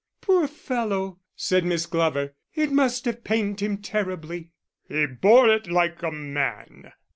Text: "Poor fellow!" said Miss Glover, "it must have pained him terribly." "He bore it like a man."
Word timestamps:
"Poor 0.19 0.47
fellow!" 0.47 1.19
said 1.35 1.63
Miss 1.63 1.85
Glover, 1.85 2.33
"it 2.55 2.71
must 2.71 3.05
have 3.05 3.23
pained 3.23 3.59
him 3.59 3.77
terribly." 3.77 4.49
"He 4.89 5.05
bore 5.05 5.47
it 5.49 5.69
like 5.69 6.01
a 6.01 6.09
man." 6.09 6.91